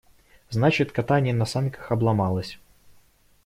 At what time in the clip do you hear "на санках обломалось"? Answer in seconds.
1.31-2.57